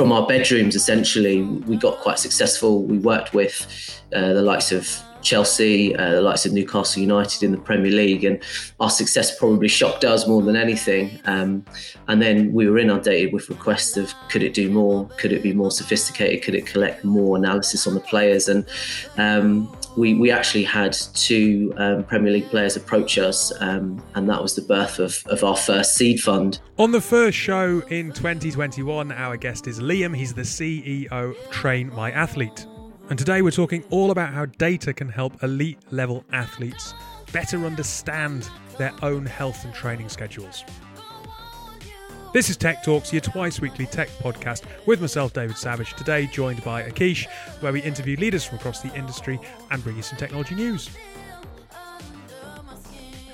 [0.00, 2.84] from our bedrooms, essentially, we got quite successful.
[2.84, 4.88] We worked with uh, the likes of
[5.22, 8.42] Chelsea, uh, the likes of Newcastle United in the Premier League, and
[8.78, 11.20] our success probably shocked us more than anything.
[11.24, 11.64] Um,
[12.08, 15.08] and then we were inundated with requests of could it do more?
[15.18, 16.42] Could it be more sophisticated?
[16.42, 18.48] Could it collect more analysis on the players?
[18.48, 18.66] And
[19.16, 24.40] um, we, we actually had two um, Premier League players approach us, um, and that
[24.40, 26.60] was the birth of, of our first seed fund.
[26.78, 30.16] On the first show in 2021, our guest is Liam.
[30.16, 32.66] He's the CEO of Train My Athlete.
[33.10, 36.94] And today we're talking all about how data can help elite level athletes
[37.32, 40.64] better understand their own health and training schedules.
[42.32, 45.92] This is Tech Talks, your twice weekly tech podcast with myself, David Savage.
[45.94, 47.26] Today, joined by Akish,
[47.58, 49.40] where we interview leaders from across the industry
[49.72, 50.88] and bring you some technology news.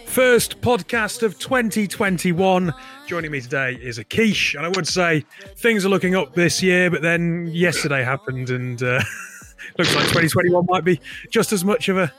[0.07, 2.73] First podcast of 2021.
[3.07, 6.91] Joining me today is Akish, and I would say things are looking up this year,
[6.91, 9.03] but then yesterday happened, and uh,
[9.79, 12.13] looks like 2021 might be just as much of a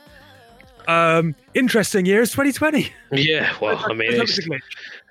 [0.88, 2.90] um, interesting year as 2020.
[3.12, 4.40] Yeah, well, I mean, it's,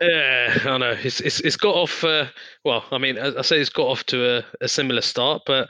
[0.02, 2.04] yeah, I know it's it's, it's got off.
[2.04, 2.26] Uh,
[2.66, 5.70] well, I mean, I, I say it's got off to a, a similar start, but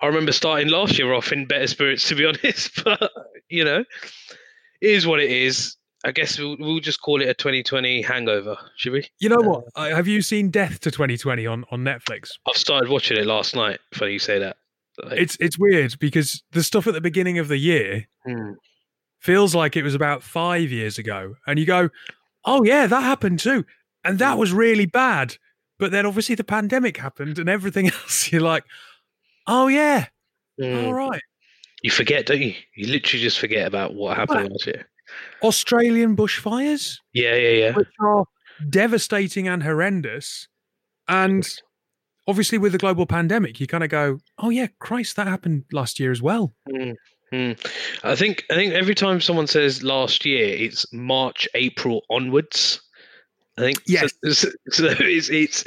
[0.00, 2.82] I remember starting last year off in better spirits, to be honest.
[2.82, 3.10] But
[3.48, 3.84] you know,
[4.80, 5.76] it is what it is.
[6.04, 9.06] I guess we'll, we'll just call it a 2020 hangover, should we?
[9.20, 9.64] You know what?
[9.76, 12.30] Have you seen Death to 2020 on, on Netflix?
[12.44, 13.78] I've started watching it last night.
[13.94, 14.56] Funny you say that.
[15.02, 18.52] Like, it's it's weird because the stuff at the beginning of the year hmm.
[19.20, 21.90] feels like it was about five years ago, and you go,
[22.44, 23.64] "Oh yeah, that happened too,"
[24.04, 25.36] and that was really bad.
[25.78, 28.30] But then obviously the pandemic happened and everything else.
[28.30, 28.64] You're like,
[29.46, 30.06] "Oh yeah,
[30.60, 30.86] hmm.
[30.86, 31.22] all right."
[31.82, 32.54] You forget, don't you?
[32.76, 34.88] You literally just forget about what happened last year.
[35.42, 37.72] Australian bushfires, Yeah, yeah, yeah.
[37.72, 38.24] which are
[38.70, 40.46] devastating and horrendous,
[41.08, 41.44] and
[42.26, 45.98] obviously with the global pandemic, you kind of go, "Oh yeah, Christ, that happened last
[46.00, 46.94] year as well." Mm,
[47.32, 47.70] mm.
[48.04, 52.80] I think I think every time someone says last year, it's March, April onwards.
[53.58, 54.12] I think Yes.
[54.32, 55.64] So, so- it's it's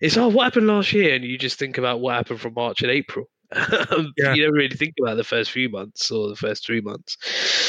[0.00, 2.82] it's oh what happened last year, and you just think about what happened from March
[2.82, 3.26] and April.
[3.90, 4.34] Um, Yeah.
[4.34, 7.16] You don't really think about the first few months or the first three months.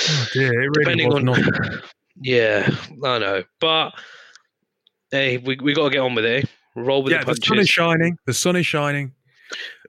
[0.10, 1.40] Oh dear, it really Depending on not.
[2.22, 2.68] yeah,
[3.04, 3.92] I know, but
[5.12, 6.44] hey, we we got to get on with it.
[6.44, 6.48] eh?
[6.78, 8.18] Roll with Yeah, the the sun is shining.
[8.26, 9.14] The sun is shining.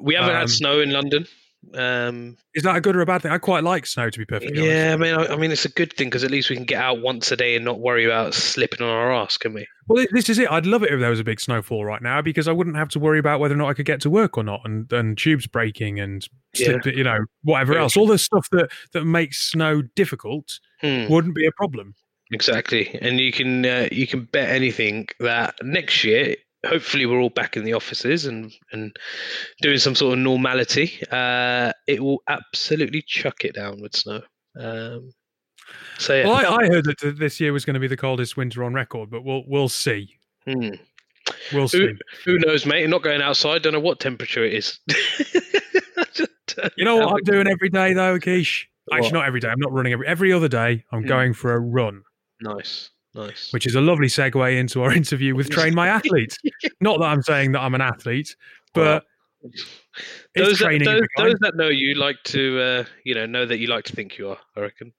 [0.01, 1.27] we haven't um, had snow in London.
[1.75, 3.33] Um, Is that a good or a bad thing?
[3.33, 4.73] I quite like snow, to be perfectly honest.
[4.73, 6.65] Yeah, I mean, I, I mean, it's a good thing because at least we can
[6.65, 9.67] get out once a day and not worry about slipping on our ass, can we?
[9.89, 10.51] Well, this is it.
[10.51, 12.89] I'd love it if there was a big snowfall right now because I wouldn't have
[12.91, 15.19] to worry about whether or not I could get to work or not, and, and
[15.19, 17.97] tubes breaking and slip, you know whatever Very else.
[17.97, 21.95] All the stuff that that makes snow difficult Hmm, wouldn't be a problem.
[22.31, 26.37] exactly, and you can uh, you can bet anything that next year,
[26.69, 28.95] hopefully, we're all back in the offices and and
[29.63, 31.01] doing some sort of normality.
[31.11, 34.21] Uh, it will absolutely chuck it down with snow.
[34.59, 35.11] Um,
[35.99, 38.37] so yeah, Well, I, I heard that this year was going to be the coldest
[38.37, 40.17] winter on record, but we'll we'll see.
[40.47, 40.71] Hmm.
[41.53, 41.91] We'll see.
[42.25, 42.85] who knows, mate?
[42.85, 43.63] I'm not going outside.
[43.63, 44.79] Don't know what temperature it is.
[46.47, 48.65] Turn You know what I'm doing every day though, Akish?
[48.91, 49.13] Actually, What?
[49.13, 49.49] not every day.
[49.49, 50.85] I'm not running every every other day.
[50.93, 51.09] I'm Hmm.
[51.09, 52.03] going for a run.
[52.41, 53.53] Nice, nice.
[53.53, 56.37] which is a lovely segue into our interview with Train My Athlete.
[56.81, 58.37] Not that I'm saying that I'm an athlete,
[58.75, 59.05] but
[59.43, 59.65] it's
[60.35, 60.85] those that, training.
[60.85, 61.31] those, of a kind.
[61.31, 64.19] those that know you like to, uh, you know, know that you like to think
[64.19, 64.39] you are.
[64.57, 64.93] I reckon.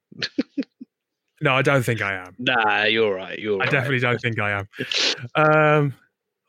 [1.41, 2.35] no, I don't think I am.
[2.39, 3.37] Nah, you're right.
[3.37, 3.71] You're I right.
[3.71, 4.67] definitely don't think I am.
[5.35, 5.93] Um,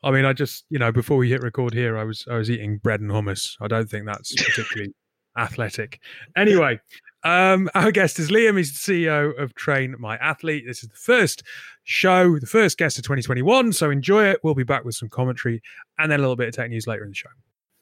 [0.03, 2.49] I mean, I just you know before we hit record here, I was I was
[2.49, 3.55] eating bread and hummus.
[3.61, 4.93] I don't think that's particularly
[5.37, 5.99] athletic.
[6.35, 6.79] Anyway.
[7.23, 8.57] Um, our guest is Liam.
[8.57, 10.63] He's the CEO of Train My Athlete.
[10.65, 11.43] This is the first
[11.83, 13.73] show, the first guest of 2021.
[13.73, 14.39] So enjoy it.
[14.43, 15.61] We'll be back with some commentary
[15.99, 17.29] and then a little bit of tech news later in the show.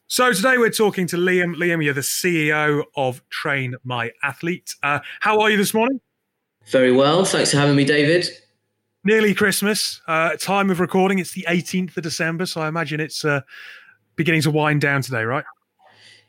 [0.08, 1.54] So today we're talking to Liam.
[1.56, 4.74] Liam, you're the CEO of Train My Athlete.
[4.82, 6.00] Uh, how are you this morning?
[6.66, 7.24] Very well.
[7.24, 8.28] Thanks for having me, David.
[9.04, 10.02] Nearly Christmas.
[10.06, 12.44] Uh, time of recording, it's the 18th of December.
[12.44, 13.40] So I imagine it's uh,
[14.16, 15.44] beginning to wind down today, right?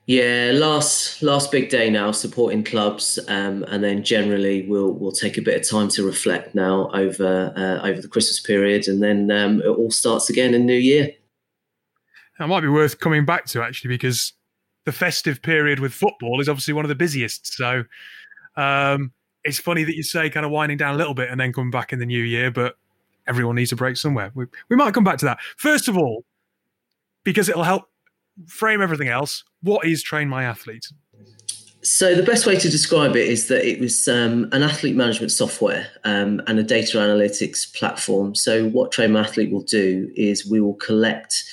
[0.07, 5.37] Yeah, last last big day now, supporting clubs, um, and then generally we'll we'll take
[5.37, 9.29] a bit of time to reflect now over uh, over the Christmas period, and then
[9.29, 11.11] um, it all starts again in New Year.
[12.39, 14.33] That might be worth coming back to actually, because
[14.85, 17.53] the festive period with football is obviously one of the busiest.
[17.53, 17.83] So
[18.55, 19.11] um,
[19.43, 21.69] it's funny that you say kind of winding down a little bit and then coming
[21.69, 22.75] back in the new year, but
[23.27, 24.31] everyone needs a break somewhere.
[24.33, 25.39] We, we might come back to that.
[25.57, 26.25] First of all,
[27.23, 27.90] because it'll help
[28.47, 30.87] frame everything else, what is Train My Athlete?
[31.83, 35.31] So the best way to describe it is that it was um, an athlete management
[35.31, 38.35] software um, and a data analytics platform.
[38.35, 41.43] So what Train My Athlete will do is we will collect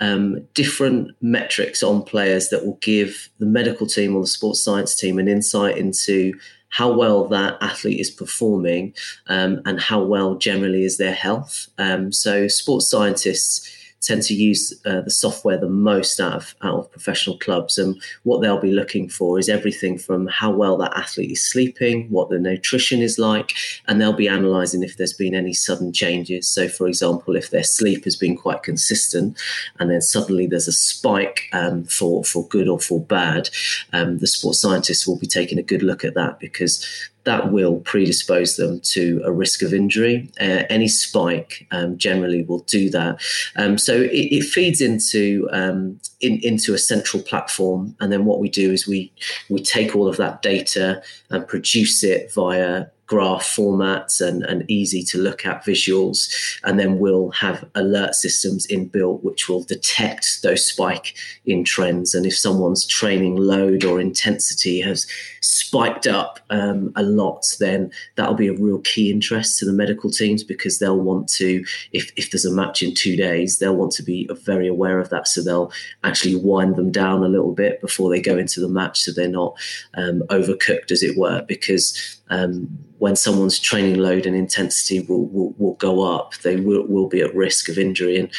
[0.00, 4.94] um, different metrics on players that will give the medical team or the sports science
[4.94, 6.32] team an insight into
[6.70, 8.92] how well that athlete is performing
[9.28, 11.68] um, and how well generally is their health.
[11.78, 13.70] Um, so, sports scientists
[14.06, 18.00] tend to use uh, the software the most out of out of professional clubs, and
[18.22, 22.28] what they'll be looking for is everything from how well that athlete is sleeping, what
[22.30, 23.52] the nutrition is like,
[23.86, 26.48] and they'll be analysing if there's been any sudden changes.
[26.48, 29.38] So, for example, if their sleep has been quite consistent,
[29.78, 33.50] and then suddenly there's a spike um, for for good or for bad,
[33.92, 37.78] um, the sports scientists will be taking a good look at that because that will
[37.80, 40.30] predispose them to a risk of injury.
[40.40, 43.20] Uh, any spike um, generally will do that.
[43.56, 48.40] Um, so it, it, feeds into um, in, into a central platform, and then what
[48.40, 49.12] we do is we
[49.48, 55.02] we take all of that data and produce it via graph formats and, and easy
[55.02, 56.28] to look at visuals.
[56.64, 61.14] And then we'll have alert systems inbuilt which will detect those spike
[61.44, 62.14] in trends.
[62.14, 65.06] And if someone's training load or intensity has
[65.40, 70.10] spiked up um, a lot, then that'll be a real key interest to the medical
[70.10, 73.92] teams because they'll want to, if, if there's a match in two days, they'll want
[73.92, 75.28] to be very aware of that.
[75.28, 75.72] So they'll
[76.02, 79.28] actually wind them down a little bit before they go into the match so they're
[79.28, 79.54] not
[79.94, 85.54] um, overcooked, as it were, because um, when someone's training load and intensity will, will,
[85.58, 88.18] will go up, they will, will be at risk of injury.
[88.18, 88.30] And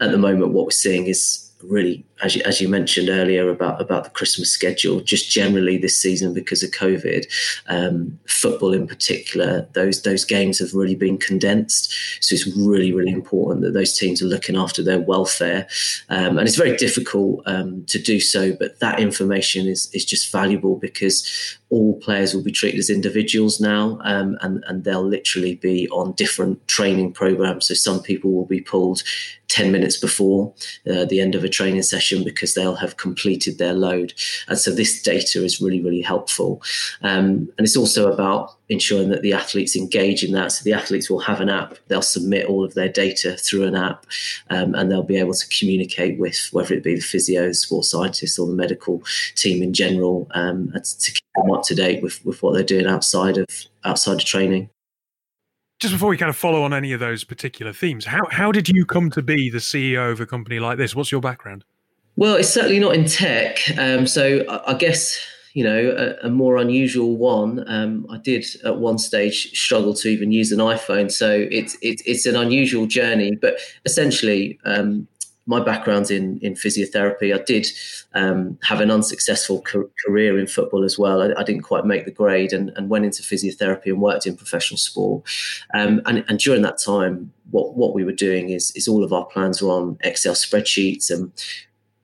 [0.00, 3.80] at the moment, what we're seeing is really, as you, as you mentioned earlier about
[3.80, 7.26] about the Christmas schedule, just generally this season because of COVID,
[7.66, 11.92] um, football in particular, those those games have really been condensed.
[12.20, 15.66] So it's really really important that those teams are looking after their welfare,
[16.08, 18.54] um, and it's very difficult um, to do so.
[18.54, 23.58] But that information is is just valuable because all players will be treated as individuals
[23.58, 27.66] now, um, and and they'll literally be on different training programs.
[27.66, 29.02] So some people will be pulled
[29.48, 30.52] 10 minutes before
[30.90, 34.12] uh, the end of a training session because they'll have completed their load.
[34.48, 36.62] And so this data is really, really helpful.
[37.02, 40.52] Um, and it's also about ensuring that the athletes engage in that.
[40.52, 43.76] So the athletes will have an app, they'll submit all of their data through an
[43.76, 44.06] app,
[44.50, 48.38] um, and they'll be able to communicate with whether it be the physios, sports scientists,
[48.38, 49.02] or the medical
[49.36, 52.86] team in general um, to keep them up to date with, with what they're doing
[52.86, 53.46] outside of
[53.84, 54.70] outside of training
[55.80, 58.68] just before we kind of follow on any of those particular themes, how how did
[58.68, 60.94] you come to be the CEO of a company like this?
[60.94, 61.64] What's your background?
[62.14, 63.58] Well, it's certainly not in tech.
[63.76, 65.18] Um, so I, I, guess
[65.54, 67.64] you know a, a more unusual one.
[67.68, 72.02] Um, I did at one stage struggle to even use an iPhone, so it's it's
[72.06, 73.36] it's an unusual journey.
[73.40, 75.08] But essentially, um,
[75.46, 77.34] my background's in in physiotherapy.
[77.34, 77.66] I did
[78.14, 81.22] um, have an unsuccessful co- career in football as well.
[81.22, 84.36] I, I, didn't quite make the grade and, and, went into physiotherapy and worked in
[84.36, 85.24] professional sport.
[85.72, 89.12] Um, and, and, during that time, what what we were doing is is all of
[89.12, 91.32] our plans were on Excel spreadsheets and.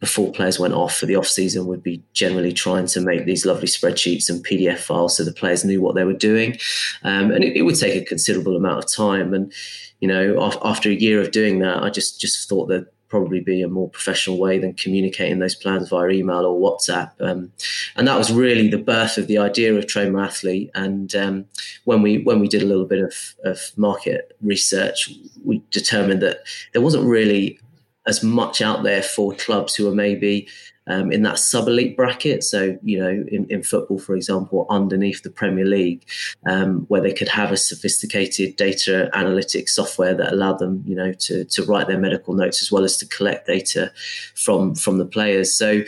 [0.00, 3.44] Before players went off for the off season, we'd be generally trying to make these
[3.44, 6.56] lovely spreadsheets and PDF files so the players knew what they were doing,
[7.02, 9.34] um, and it, it would take a considerable amount of time.
[9.34, 9.52] And
[10.00, 13.62] you know, after a year of doing that, I just just thought that probably be
[13.62, 17.10] a more professional way than communicating those plans via email or WhatsApp.
[17.20, 17.50] Um,
[17.96, 20.70] and that was really the birth of the idea of Train My Athlete.
[20.74, 21.46] And um,
[21.84, 25.10] when we when we did a little bit of, of market research,
[25.44, 26.40] we determined that
[26.72, 27.58] there wasn't really
[28.08, 30.48] as much out there for clubs who are maybe
[30.88, 32.42] um, in that sub elite bracket.
[32.42, 36.08] So, you know, in, in, football, for example, underneath the Premier League,
[36.46, 41.12] um, where they could have a sophisticated data analytics software that allowed them, you know,
[41.12, 43.92] to, to write their medical notes as well as to collect data
[44.34, 45.54] from from the players.
[45.54, 45.82] So,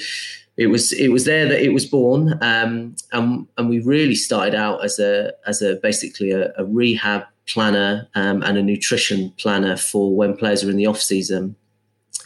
[0.57, 4.55] it was it was there that it was born, um, and and we really started
[4.55, 9.77] out as a as a basically a, a rehab planner um, and a nutrition planner
[9.77, 11.57] for when players are in the off season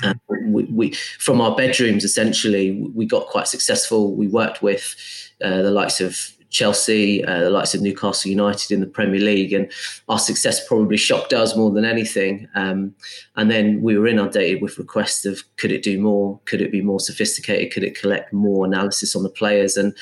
[0.02, 0.14] uh,
[0.46, 4.14] we, we, from our bedrooms, essentially, we got quite successful.
[4.14, 4.94] We worked with
[5.42, 9.52] uh, the likes of Chelsea, uh, the likes of Newcastle United in the Premier League,
[9.52, 9.70] and
[10.08, 12.48] our success probably shocked us more than anything.
[12.54, 12.94] Um,
[13.34, 16.40] and then we were inundated with requests of could it do more?
[16.44, 17.72] Could it be more sophisticated?
[17.72, 19.76] Could it collect more analysis on the players?
[19.76, 19.96] And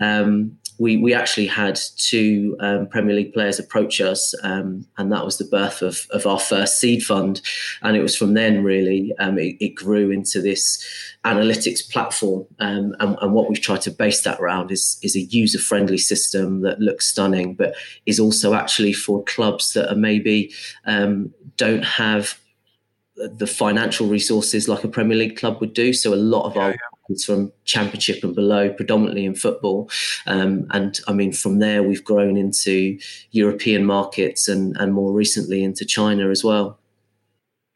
[0.00, 5.24] um, we we actually had two um, Premier League players approach us, um, and that
[5.24, 7.40] was the birth of of our first seed fund.
[7.82, 10.84] And it was from then really um, it, it, grew into this
[11.24, 12.46] analytics platform.
[12.60, 15.98] Um, and, and, what we've tried to base that around is is a user friendly
[15.98, 17.74] system that looks stunning, but
[18.06, 20.52] is also actually for clubs that are maybe
[20.86, 22.38] um, don't have
[23.16, 25.92] the financial resources like a Premier League club would do.
[25.92, 26.76] So a lot of our
[27.24, 29.90] from championship and below, predominantly in football.
[30.26, 32.98] Um, and I mean, from there, we've grown into
[33.30, 36.78] European markets and, and more recently into China as well.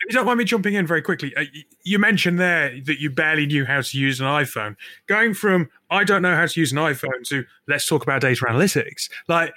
[0.05, 1.45] If you don't mind me jumping in very quickly, uh,
[1.85, 4.75] you mentioned there that you barely knew how to use an iPhone.
[5.07, 8.45] Going from I don't know how to use an iPhone to let's talk about data
[8.47, 9.55] analytics, like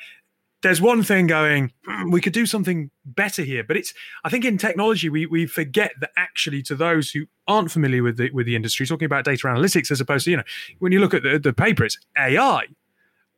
[0.65, 3.93] there's one thing going hmm, we could do something better here but it's
[4.23, 8.17] i think in technology we, we forget that actually to those who aren't familiar with
[8.17, 10.43] the with the industry talking about data analytics as opposed to you know
[10.79, 12.65] when you look at the, the paper it's ai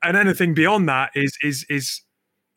[0.03, 2.01] and anything beyond that is is is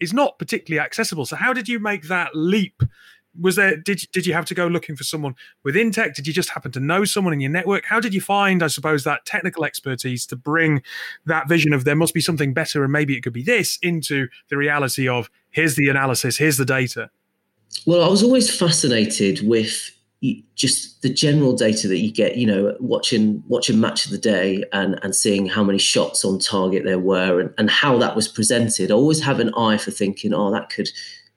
[0.00, 1.26] is not particularly accessible.
[1.26, 2.82] So how did you make that leap
[3.38, 5.34] was there did did you have to go looking for someone
[5.64, 6.14] within tech?
[6.14, 7.84] Did you just happen to know someone in your network?
[7.84, 10.82] How did you find i suppose that technical expertise to bring
[11.26, 14.28] that vision of there must be something better and maybe it could be this into
[14.48, 17.10] the reality of here's the analysis here's the data?
[17.86, 19.92] Well i was always fascinated with
[20.54, 24.62] just the general data that you get you know watching watching match of the day
[24.72, 28.28] and and seeing how many shots on target there were and, and how that was
[28.28, 28.90] presented.
[28.90, 30.90] I always have an eye for thinking oh that could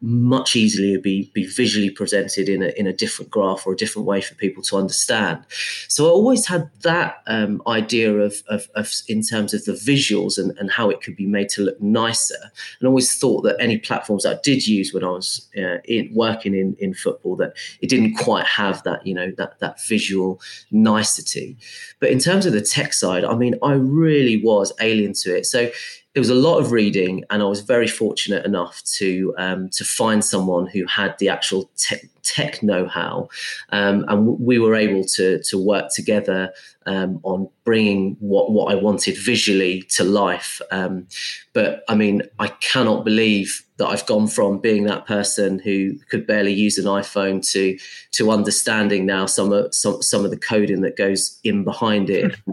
[0.03, 4.05] much easier be be visually presented in a in a different graph or a different
[4.05, 5.39] way for people to understand.
[5.88, 10.38] So I always had that um, idea of, of, of in terms of the visuals
[10.38, 12.51] and, and how it could be made to look nicer.
[12.79, 16.12] And always thought that any platforms that I did use when I was uh, in,
[16.13, 20.41] working in in football that it didn't quite have that you know that that visual
[20.69, 21.55] nicety.
[22.01, 25.45] But in terms of the tech side, I mean, I really was alien to it.
[25.45, 25.72] So
[26.15, 29.84] it was a lot of reading, and I was very fortunate enough to um, to
[29.84, 33.29] find someone who had the actual tech, tech know-how,
[33.70, 36.53] um, and we were able to to work together
[36.86, 40.62] um, on bringing what what I wanted visually to life.
[40.70, 41.08] Um,
[41.51, 46.27] but I mean, I cannot believe that I've gone from being that person who could
[46.27, 47.77] barely use an iPhone to
[48.12, 52.36] to understanding now some of some some of the coding that goes in behind it.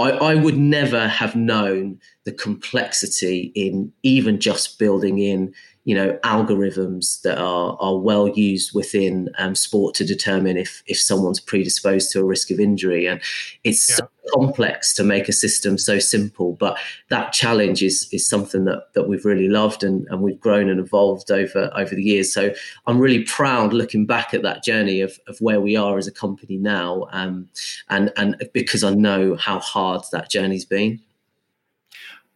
[0.00, 6.18] I, I would never have known the complexity in even just building in you know
[6.24, 12.12] algorithms that are are well used within um, sport to determine if if someone's predisposed
[12.12, 13.06] to a risk of injury.
[13.06, 13.20] And
[13.64, 13.96] it's yeah.
[13.96, 18.92] so complex to make a system so simple but that challenge is is something that
[18.94, 22.32] that we've really loved and, and we've grown and evolved over over the years.
[22.32, 22.52] So
[22.86, 26.12] i'm really proud looking back at that journey of, of where we are as a
[26.12, 27.48] company now um,
[27.88, 31.00] and and because i know how hard that journey's been.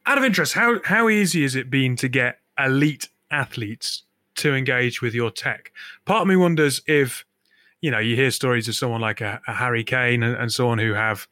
[0.06, 4.04] Out of interest how how easy has it been to get elite athletes
[4.36, 5.72] to engage with your tech.
[6.04, 7.24] Part of me wonders if,
[7.80, 10.94] you know, you hear stories of someone like a, a Harry Kane and, and who
[10.94, 11.28] have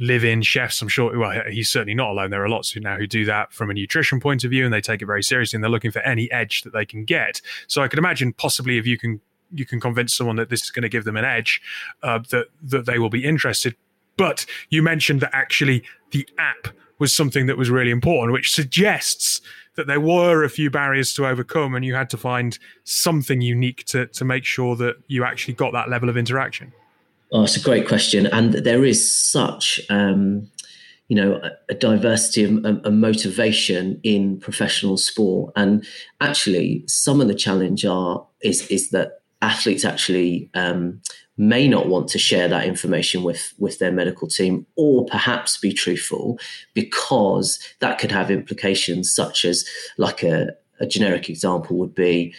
[0.00, 0.80] live-in chefs.
[0.80, 1.16] I'm sure.
[1.18, 2.30] Well, he's certainly not alone.
[2.30, 4.72] There are lots who now who do that from a nutrition point of view, and
[4.72, 7.42] they take it very seriously, and they're looking for any edge that they can get.
[7.66, 9.20] So I could imagine possibly if you can
[9.52, 11.60] you can convince someone that this is going to give them an edge,
[12.02, 13.74] uh, that that they will be interested.
[14.16, 19.40] But you mentioned that actually the app was something that was really important, which suggests
[19.80, 23.84] that there were a few barriers to overcome and you had to find something unique
[23.86, 26.72] to, to make sure that you actually got that level of interaction?
[27.32, 28.26] Oh, it's a great question.
[28.26, 30.50] And there is such, um,
[31.08, 35.52] you know, a, diversity of a, a motivation in professional sport.
[35.56, 35.86] And
[36.20, 41.00] actually, some of the challenge are is is that athletes actually um,
[41.36, 45.72] may not want to share that information with with their medical team or perhaps be
[45.72, 46.38] truthful
[46.74, 49.66] because that could have implications such as
[49.96, 50.48] like a,
[50.80, 52.34] a generic example would be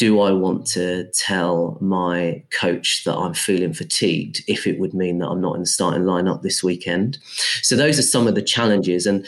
[0.00, 5.18] do I want to tell my coach that I'm feeling fatigued if it would mean
[5.18, 7.18] that I'm not in the starting lineup this weekend?
[7.60, 9.04] So those are some of the challenges.
[9.04, 9.26] And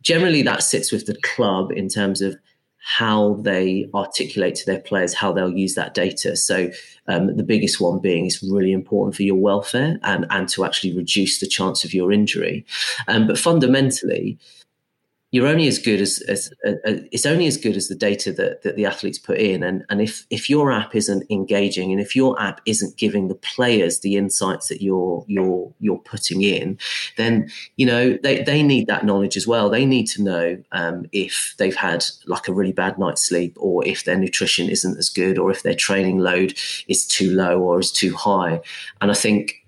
[0.00, 2.36] generally that sits with the club in terms of
[2.86, 6.36] how they articulate to their players how they'll use that data.
[6.36, 6.70] So
[7.08, 10.94] um, the biggest one being it's really important for your welfare and and to actually
[10.94, 12.66] reduce the chance of your injury.
[13.08, 14.38] Um, but fundamentally,
[15.34, 18.32] you're only as good as, as uh, uh, it's only as good as the data
[18.32, 19.64] that, that the athletes put in.
[19.64, 23.34] And and if if your app isn't engaging and if your app isn't giving the
[23.34, 26.78] players the insights that you're you're you're putting in
[27.16, 29.68] then you know they, they need that knowledge as well.
[29.68, 33.84] They need to know um, if they've had like a really bad night's sleep or
[33.84, 37.80] if their nutrition isn't as good or if their training load is too low or
[37.80, 38.60] is too high.
[39.00, 39.63] And i think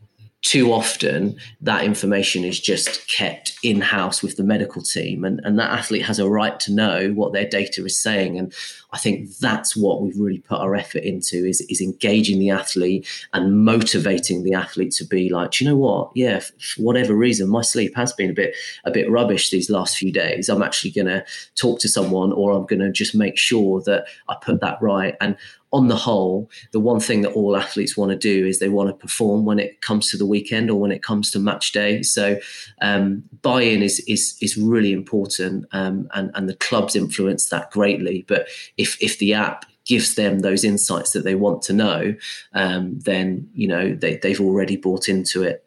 [0.46, 5.24] too often that information is just kept in house with the medical team.
[5.24, 8.38] And, and that athlete has a right to know what their data is saying.
[8.38, 8.54] And
[8.92, 13.06] i think that's what we've really put our effort into is, is engaging the athlete
[13.32, 17.62] and motivating the athlete to be like you know what yeah for whatever reason my
[17.62, 21.06] sleep has been a bit a bit rubbish these last few days i'm actually going
[21.06, 21.24] to
[21.54, 25.16] talk to someone or i'm going to just make sure that i put that right
[25.20, 25.36] and
[25.72, 28.88] on the whole, the one thing that all athletes want to do is they want
[28.88, 32.02] to perform when it comes to the weekend or when it comes to match day.
[32.02, 32.38] So
[32.80, 38.24] um, buy-in is is is really important, um, and and the clubs influence that greatly.
[38.28, 42.14] But if if the app gives them those insights that they want to know,
[42.54, 45.64] um, then you know they, they've already bought into it.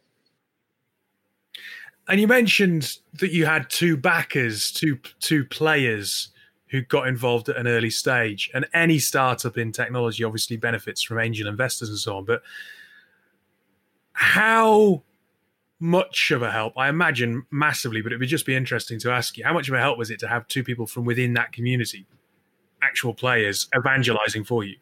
[2.07, 6.29] And you mentioned that you had two backers, two two players
[6.69, 8.49] who got involved at an early stage.
[8.53, 12.25] And any startup in technology obviously benefits from angel investors and so on.
[12.25, 12.41] But
[14.13, 15.03] how
[15.79, 16.77] much of a help?
[16.77, 19.73] I imagine massively, but it would just be interesting to ask you how much of
[19.75, 22.05] a help was it to have two people from within that community,
[22.81, 24.75] actual players, evangelizing for you?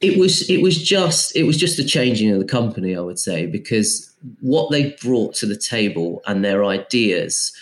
[0.00, 3.18] It, was it was just it was just a changing of the company, I would
[3.18, 7.52] say, because what they brought to the table and their ideas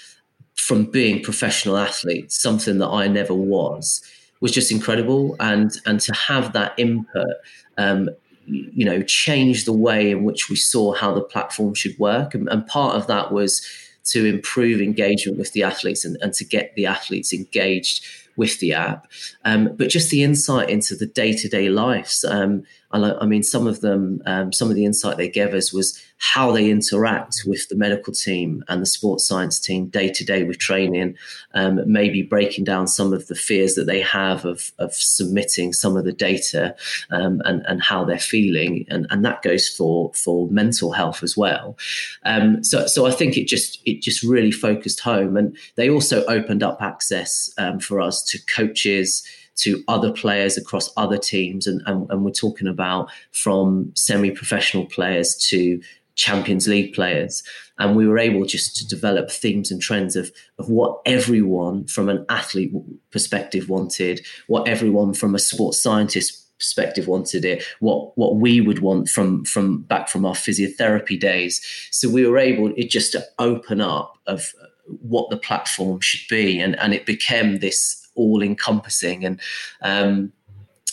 [0.54, 4.02] from being professional athletes, something that I never was,
[4.40, 5.36] was just incredible.
[5.40, 7.36] And and to have that input,
[7.78, 8.10] um,
[8.46, 12.34] you know, change the way in which we saw how the platform should work.
[12.34, 13.66] And, and part of that was
[14.06, 18.04] to improve engagement with the athletes and, and to get the athletes engaged
[18.36, 19.10] with the app,
[19.44, 22.24] um, but just the insight into the day to day lives.
[22.24, 22.62] Um,
[22.92, 26.00] I, I, mean, some of them, um, some of the insight they gave us was
[26.18, 30.44] how they interact with the medical team and the sports science team day to day
[30.44, 31.16] with training,
[31.54, 35.96] um, maybe breaking down some of the fears that they have of, of submitting some
[35.96, 36.74] of the data
[37.10, 38.86] um, and, and how they're feeling.
[38.88, 41.76] And, and that goes for, for mental health as well.
[42.24, 45.36] Um, so, so I think it just, it just really focused home.
[45.36, 49.22] And they also opened up access um, for us to coaches
[49.56, 51.66] to other players across other teams.
[51.66, 55.80] And, and, and we're talking about from semi professional players to
[56.14, 57.42] Champions League players.
[57.78, 62.08] And we were able just to develop themes and trends of, of what everyone from
[62.08, 62.72] an athlete
[63.10, 68.78] perspective wanted, what everyone from a sports scientist perspective wanted it what what we would
[68.78, 71.60] want from from back from our physiotherapy days
[71.90, 74.54] so we were able it just to open up of
[74.86, 79.40] what the platform should be and and it became this all encompassing and
[79.82, 80.32] um,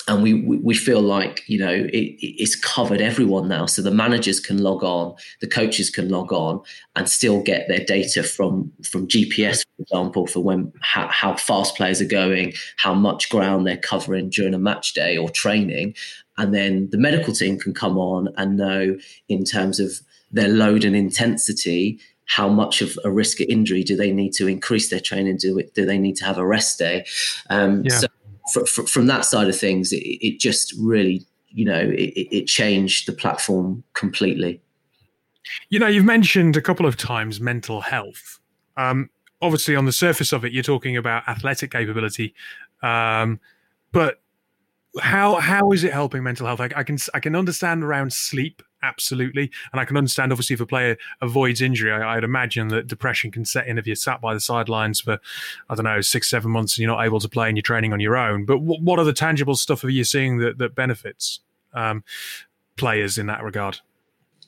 [0.08, 3.66] and we, we feel like you know it, it's covered everyone now.
[3.66, 6.62] So the managers can log on the coaches can log on
[6.96, 11.76] and still get their data from from gps for example for when how, how fast
[11.78, 15.96] players are going how much ground they're covering during a match day or training.
[16.38, 18.98] And then the medical team can come on and know
[19.30, 23.96] in terms of their load and intensity how much of a risk of injury do
[23.96, 25.38] they need to increase their training?
[25.38, 25.74] Do it?
[25.74, 27.06] Do they need to have a rest day?
[27.50, 27.98] Um, yeah.
[27.98, 28.08] So
[28.52, 32.48] for, for, from that side of things, it, it just really, you know, it, it
[32.48, 34.62] changed the platform completely.
[35.70, 38.40] You know, you've mentioned a couple of times mental health.
[38.78, 39.10] Um,
[39.42, 42.34] obviously, on the surface of it, you're talking about athletic capability,
[42.82, 43.40] um,
[43.92, 44.22] but
[45.00, 46.60] how how is it helping mental health?
[46.60, 50.62] I, I, can I can understand around sleep absolutely, and I can understand obviously if
[50.62, 54.22] a player avoids injury, I, would imagine that depression can set in if you're sat
[54.22, 55.20] by the sidelines for
[55.70, 57.94] I don't know six seven months and you're not able to play and you're training
[57.94, 58.46] on your own.
[58.46, 61.40] But w- what other tangible stuff are you seeing that that benefits
[61.74, 62.04] um,
[62.76, 63.80] players in that regard?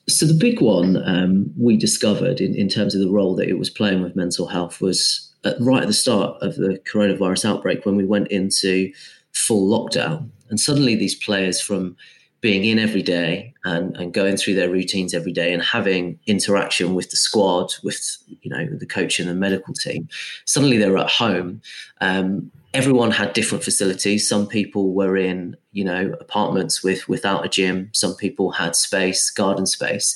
[0.08, 3.58] So the big one um, we discovered in, in terms of the role that it
[3.58, 7.84] was playing with mental health was at, right at the start of the coronavirus outbreak
[7.84, 8.92] when we went into
[9.32, 11.96] full lockdown and suddenly these players from
[12.46, 16.94] being in every day and, and going through their routines every day and having interaction
[16.94, 20.08] with the squad, with you know the coach and the medical team,
[20.44, 21.60] suddenly they're at home.
[22.00, 24.28] Um, everyone had different facilities.
[24.28, 27.90] Some people were in you know apartments with without a gym.
[27.92, 30.14] Some people had space, garden space,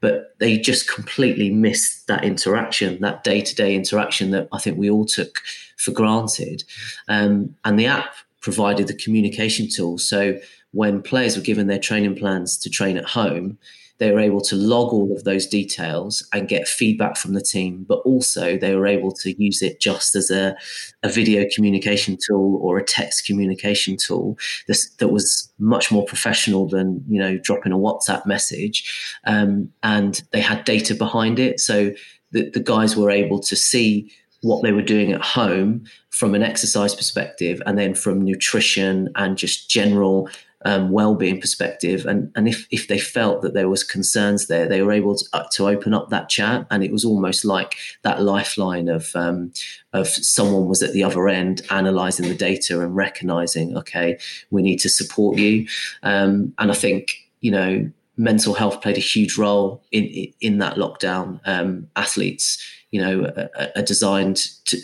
[0.00, 4.78] but they just completely missed that interaction, that day to day interaction that I think
[4.78, 5.42] we all took
[5.76, 6.64] for granted.
[7.08, 9.98] Um, and the app provided the communication tool.
[9.98, 10.38] So
[10.72, 13.58] when players were given their training plans to train at home,
[13.98, 17.84] they were able to log all of those details and get feedback from the team,
[17.88, 20.54] but also they were able to use it just as a,
[21.02, 26.68] a video communication tool or a text communication tool this, that was much more professional
[26.68, 31.90] than you know dropping a WhatsApp message, um, and they had data behind it, so
[32.32, 34.10] the, the guys were able to see
[34.42, 39.36] what they were doing at home from an exercise perspective and then from nutrition and
[39.38, 40.28] just general
[40.66, 42.04] um, well-being perspective.
[42.06, 45.24] And and if if they felt that there was concerns there they were able to,
[45.32, 46.66] uh, to open up that chat.
[46.70, 49.52] And it was almost like that lifeline of um,
[49.92, 54.18] of someone was at the other end analyzing the data and recognizing okay
[54.50, 55.68] we need to support you.
[56.02, 60.76] Um, and I think you know mental health played a huge role in in that
[60.76, 61.40] lockdown.
[61.44, 64.78] Um, athletes you know are, are designed to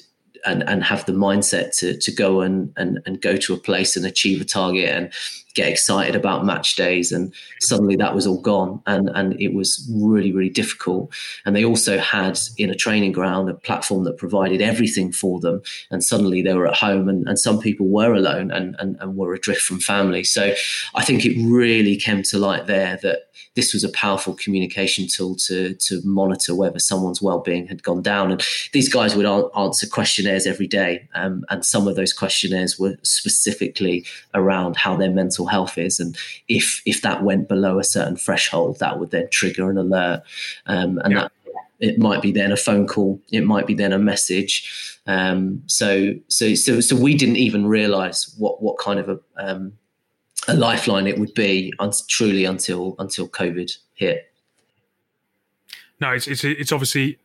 [0.45, 3.97] and, and have the mindset to, to go and, and, and go to a place
[3.97, 4.89] and achieve a target.
[4.89, 5.13] And
[5.55, 8.81] get excited about match days and suddenly that was all gone.
[8.87, 11.13] And and it was really really difficult.
[11.45, 15.63] And they also had in a training ground a platform that provided everything for them.
[15.91, 19.17] And suddenly they were at home and, and some people were alone and, and and
[19.17, 20.25] were adrift from family.
[20.25, 20.55] So
[20.95, 25.35] i think it really came to light there that this was a powerful communication tool
[25.37, 28.33] to to monitor whether someone's well-being had gone down.
[28.33, 32.97] And these guys would answer questionnaires every day um, and some of those questionnaires were
[33.03, 36.01] specifically around how their mental health is.
[36.01, 36.17] And
[36.49, 40.23] if if that went below a certain threshold that would then trigger an alert.
[40.67, 41.21] Um, and yeah.
[41.23, 41.33] that
[41.83, 43.21] it might be then a phone call.
[43.33, 45.01] It might be then a message.
[45.07, 49.73] Um, so so so so we didn't even realize what what kind of a um,
[50.49, 54.33] a lifeline it would be un- truly until until COVID hit.
[56.01, 57.19] No, it's it's it's obviously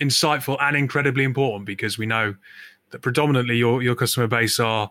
[0.00, 2.34] insightful and incredibly important because we know
[2.90, 4.90] that predominantly your your customer base are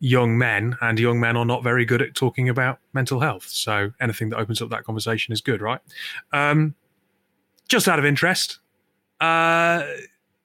[0.00, 3.46] young men, and young men are not very good at talking about mental health.
[3.46, 5.80] So anything that opens up that conversation is good, right?
[6.32, 6.74] Um,
[7.68, 8.58] just out of interest,
[9.20, 9.84] uh,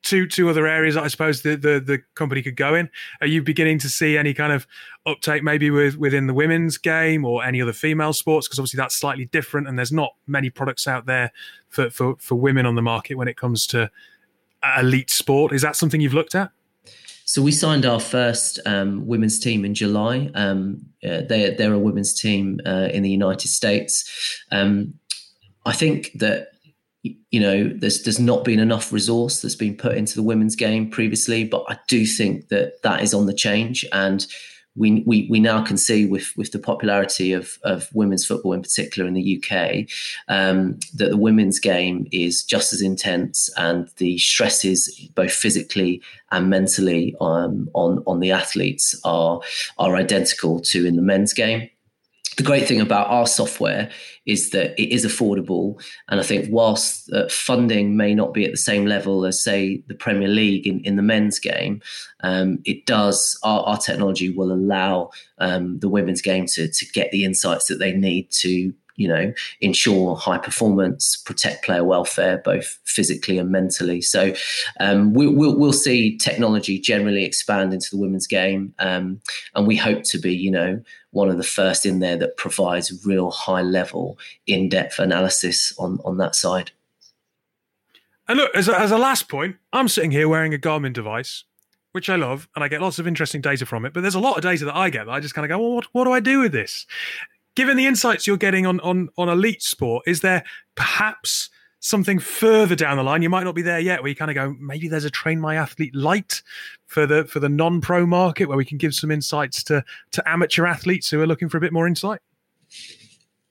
[0.06, 2.90] two two other areas I suppose the, the, the company could go in.
[3.20, 4.66] Are you beginning to see any kind of
[5.06, 8.48] uptake maybe with within the women's game or any other female sports?
[8.48, 11.32] Because obviously that's slightly different, and there's not many products out there
[11.68, 13.92] for, for for women on the market when it comes to
[14.78, 15.52] elite sport.
[15.52, 16.52] Is that something you've looked at?
[17.28, 20.30] So we signed our first um, women's team in July.
[20.36, 24.44] Um, uh, they're, they're a women's team uh, in the United States.
[24.52, 24.94] Um,
[25.66, 26.50] I think that
[27.32, 30.90] you know, there's there's not been enough resource that's been put into the women's game
[30.90, 34.26] previously, but I do think that that is on the change, and
[34.76, 38.62] we we, we now can see with with the popularity of of women's football in
[38.62, 39.88] particular in the UK
[40.28, 46.50] um, that the women's game is just as intense, and the stresses both physically and
[46.50, 49.40] mentally um, on on the athletes are
[49.78, 51.70] are identical to in the men's game
[52.38, 53.90] the great thing about our software
[54.26, 55.82] is that it is affordable.
[56.10, 59.84] And I think whilst uh, funding may not be at the same level as, say,
[59.88, 61.82] the Premier League in, in the men's game,
[62.22, 67.12] um, it does, our, our, technology will allow um, the women's game to, to get
[67.12, 72.80] the insights that they need to you know, ensure high performance, protect player welfare, both
[72.86, 74.02] physically and mentally.
[74.02, 74.34] So
[74.80, 79.22] um, we, will we'll see technology generally expand into the women's game, um,
[79.54, 80.82] and we hope to be, you know,
[81.12, 86.00] one of the first in there that provides real high level, in depth analysis on
[86.06, 86.72] on that side.
[88.28, 91.44] And look, as a, as a last point, I'm sitting here wearing a Garmin device
[91.96, 93.94] which I love, and I get lots of interesting data from it.
[93.94, 95.58] But there's a lot of data that I get that I just kind of go,
[95.58, 96.86] well, what, what do I do with this?
[97.56, 100.44] Given the insights you're getting on on on elite sport, is there
[100.76, 103.22] perhaps something further down the line?
[103.22, 105.40] You might not be there yet, where you kind of go, maybe there's a train
[105.40, 106.42] my athlete light
[106.88, 110.30] for the for the non pro market, where we can give some insights to to
[110.30, 112.20] amateur athletes who are looking for a bit more insight.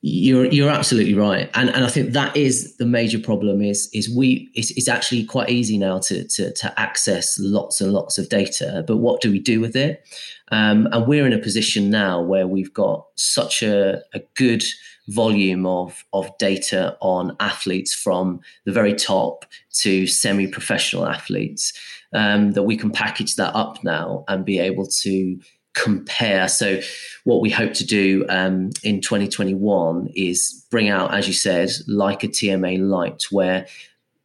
[0.07, 3.62] You're you're absolutely right, and and I think that is the major problem.
[3.62, 7.90] Is is we it's, it's actually quite easy now to, to to access lots and
[7.90, 10.07] lots of data, but what do we do with it?
[10.53, 14.62] Um, and we're in a position now where we've got such a, a good
[15.09, 21.73] volume of of data on athletes from the very top to semi-professional athletes
[22.12, 25.40] um, that we can package that up now and be able to
[25.75, 26.49] compare.
[26.49, 26.81] So,
[27.25, 32.25] what we hope to do um, in 2021 is bring out, as you said, like
[32.25, 33.67] a TMA light, where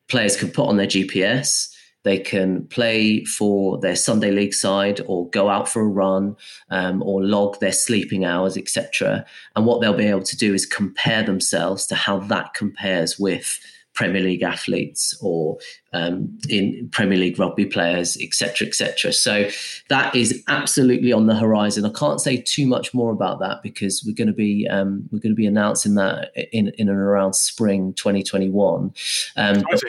[0.08, 1.74] players can put on their GPS.
[2.04, 6.38] They can play for their Sunday league side, or go out for a run,
[6.70, 9.26] um, or log their sleeping hours, etc.
[9.56, 13.60] And what they'll be able to do is compare themselves to how that compares with
[14.00, 15.58] Premier League athletes or
[15.92, 19.12] um, in Premier League rugby players, etc., etc.
[19.12, 19.50] So
[19.90, 21.84] that is absolutely on the horizon.
[21.84, 25.20] I can't say too much more about that because we're going to be um, we're
[25.20, 28.94] going to be announcing that in in and around spring 2021.
[29.36, 29.84] Um, but,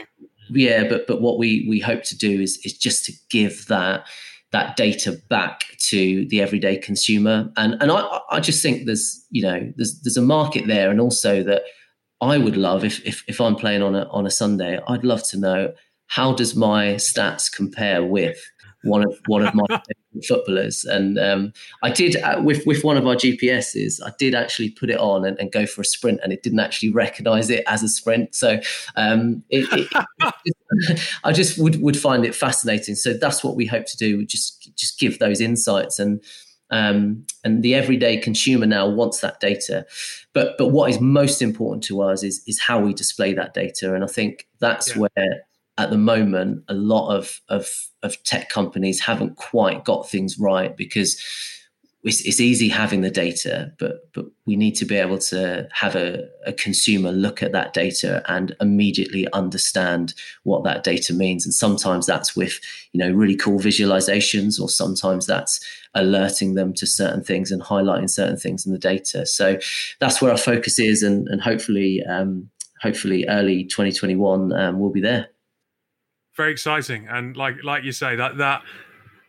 [0.51, 4.09] yeah, but but what we we hope to do is is just to give that
[4.51, 9.42] that data back to the everyday consumer and and I, I just think there's you
[9.42, 11.62] know there's there's a market there and also that
[12.20, 15.22] I would love if, if if I'm playing on a on a Sunday, I'd love
[15.30, 15.72] to know
[16.06, 18.38] how does my stats compare with
[18.83, 19.64] one of one of my
[20.28, 20.85] footballers.
[20.85, 21.52] And um,
[21.83, 24.00] I did uh, with with one of our GPSs.
[24.04, 26.61] I did actually put it on and, and, go for a sprint, and it didn't
[26.61, 28.35] actually recognise it as a sprint.
[28.35, 28.61] So
[28.96, 29.88] um, it, it,
[30.85, 32.94] it, I just would would find it fascinating.
[32.94, 34.18] So that's what we hope to do.
[34.18, 36.22] We just just give those insights and.
[36.70, 39.87] Um, and the everyday consumer now wants that data.
[40.33, 43.94] But but what is most important to us is is how we display that data.
[43.94, 45.02] And I think that's yeah.
[45.02, 45.46] where
[45.78, 47.68] at the moment a lot of, of
[48.02, 51.20] of tech companies haven't quite got things right because
[52.02, 55.94] it's, it's, easy having the data, but but we need to be able to have
[55.94, 61.44] a, a, consumer look at that data and immediately understand what that data means.
[61.44, 62.58] And sometimes that's with
[62.92, 65.60] you know really cool visualizations, or sometimes that's
[65.94, 69.26] alerting them to certain things and highlighting certain things in the data.
[69.26, 69.58] So
[69.98, 72.48] that's where our focus is, and and hopefully um,
[72.80, 75.28] hopefully early 2021 um, we'll be there.
[76.34, 78.62] Very exciting, and like like you say that that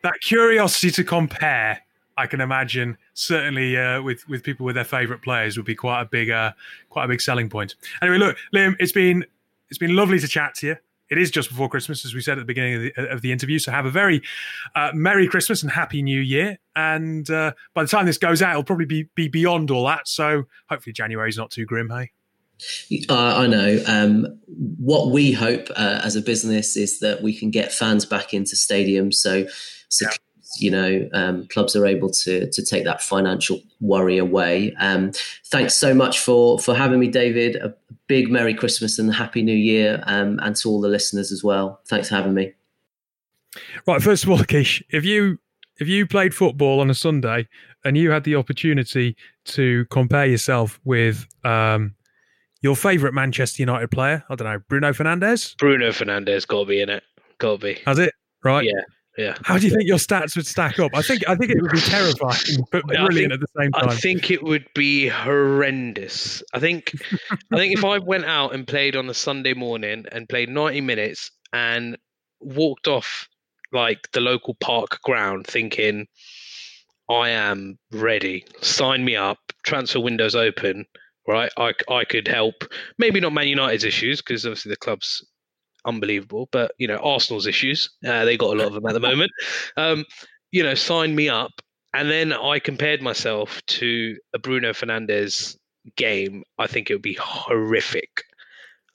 [0.03, 1.81] that curiosity to compare
[2.17, 6.01] I can imagine certainly uh, with with people with their favourite players would be quite
[6.01, 6.51] a big uh,
[6.89, 7.75] quite a big selling point.
[8.01, 9.25] Anyway, look, Liam, it's been
[9.69, 10.75] it's been lovely to chat to you.
[11.09, 13.33] It is just before Christmas, as we said at the beginning of the, of the
[13.33, 13.59] interview.
[13.59, 14.21] So have a very
[14.75, 16.57] uh, merry Christmas and happy New Year.
[16.73, 20.07] And uh, by the time this goes out, it'll probably be be beyond all that.
[20.07, 21.89] So hopefully January is not too grim.
[21.89, 22.11] Hey.
[23.09, 23.83] Uh, I know.
[23.87, 28.33] Um, what we hope uh, as a business is that we can get fans back
[28.33, 29.15] into stadiums.
[29.15, 29.47] So,
[29.89, 30.15] so yeah
[30.57, 34.73] you know um, clubs are able to to take that financial worry away.
[34.79, 35.11] Um,
[35.45, 37.55] thanks so much for for having me, David.
[37.57, 37.73] A
[38.07, 41.81] big Merry Christmas and Happy New Year, um, and to all the listeners as well.
[41.87, 42.53] Thanks for having me.
[43.85, 45.37] Right, first of all, Kish, if you
[45.79, 47.47] if you played football on a Sunday
[47.83, 51.95] and you had the opportunity to compare yourself with um,
[52.61, 55.57] your favourite Manchester United player, I don't know, Bruno Fernandes.
[55.57, 57.03] Bruno Fernandes got to be in it.
[57.39, 57.81] Got to be.
[57.85, 58.13] Has it?
[58.43, 58.65] Right.
[58.65, 58.81] Yeah.
[59.17, 59.35] Yeah.
[59.43, 60.91] How do you think your stats would stack up?
[60.95, 63.89] I think I think it would be terrifying, but brilliant think, at the same time.
[63.89, 66.41] I think it would be horrendous.
[66.53, 66.93] I think
[67.51, 70.81] I think if I went out and played on a Sunday morning and played 90
[70.81, 71.97] minutes and
[72.39, 73.27] walked off
[73.73, 76.07] like the local park ground thinking
[77.09, 80.85] I am ready, sign me up, transfer windows open,
[81.27, 81.51] right?
[81.57, 82.63] I, I could help.
[82.97, 85.25] Maybe not Man United's issues because obviously the club's
[85.85, 86.49] unbelievable.
[86.51, 89.31] But you know, Arsenal's issues, uh, they got a lot of them at the moment.
[89.77, 90.05] Um,
[90.51, 91.51] you know, sign me up.
[91.93, 95.57] And then I compared myself to a Bruno Fernandes
[95.97, 96.43] game.
[96.57, 98.23] I think it would be horrific,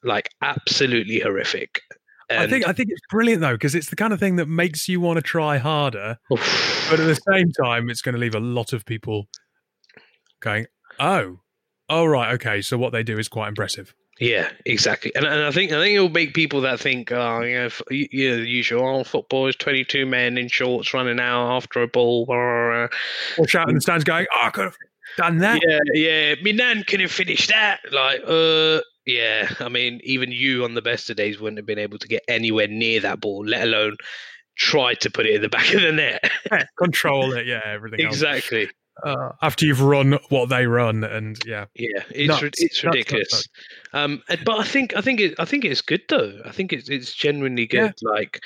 [0.03, 1.81] like absolutely horrific.
[2.29, 4.47] And I think I think it's brilliant though because it's the kind of thing that
[4.47, 6.41] makes you want to try harder, but
[6.99, 9.29] at the same time, it's going to leave a lot of people
[10.41, 10.67] going,
[10.99, 11.41] "Oh,
[11.89, 13.95] oh right, okay." So what they do is quite impressive.
[14.19, 17.55] Yeah, exactly, and, and I think I think it'll make people that think, oh, you
[17.55, 21.55] know, you know, the usual, oh, football is twenty two men in shorts running out
[21.55, 22.89] after a ball, or
[23.47, 24.77] shouting in the stands, going, oh, I could have
[25.19, 25.61] done that.
[25.67, 27.81] Yeah, yeah, me nan could have finished that.
[27.93, 31.79] Like, uh, yeah, I mean, even you on the best of days wouldn't have been
[31.79, 33.97] able to get anywhere near that ball, let alone
[34.57, 36.31] try to put it in the back of the net.
[36.79, 38.01] Control it, yeah, everything.
[38.01, 38.63] Exactly.
[38.63, 43.33] Else uh, after you've run what they run, and yeah, yeah, it's nuts, it's ridiculous.
[43.33, 43.49] Nuts,
[43.93, 46.41] nuts, um, but I think I think it I think it's good though.
[46.45, 47.95] I think it's it's genuinely good.
[48.03, 48.11] Yeah.
[48.11, 48.41] Like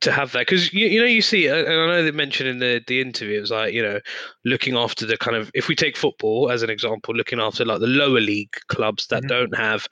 [0.00, 2.58] to have that because you, you know you see and i know they mentioned in
[2.58, 4.00] the the interview it was like you know
[4.42, 7.80] looking after the kind of if we take football as an example looking after like
[7.80, 9.28] the lower league clubs that mm-hmm.
[9.28, 9.86] don't have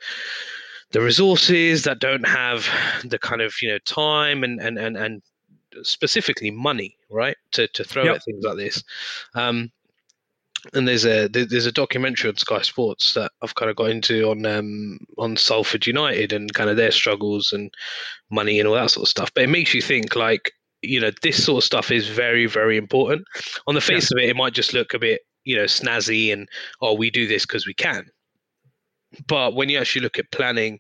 [0.92, 2.66] the resources that don't have
[3.04, 5.22] the kind of you know time and and and, and
[5.82, 8.16] specifically money, right, to to throw yep.
[8.16, 8.82] at things like this.
[9.34, 9.70] Um,
[10.74, 14.30] and there's a there's a documentary on Sky Sports that I've kind of got into
[14.30, 17.72] on um, on Salford United and kind of their struggles and
[18.30, 19.32] money and all that sort of stuff.
[19.34, 22.76] But it makes you think like you know this sort of stuff is very very
[22.76, 23.24] important.
[23.66, 24.18] On the face yeah.
[24.18, 26.48] of it, it might just look a bit you know snazzy and
[26.80, 28.06] oh we do this because we can.
[29.26, 30.78] But when you actually look at planning,